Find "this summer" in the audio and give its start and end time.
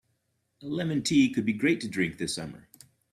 2.17-2.67